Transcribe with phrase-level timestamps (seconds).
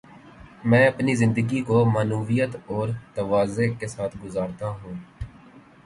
[0.63, 4.95] میں اپنی زندگی کو معنویت اور تواضع کے ساتھ گزارتا ہوں۔